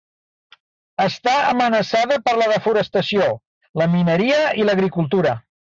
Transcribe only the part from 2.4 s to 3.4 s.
desforestació,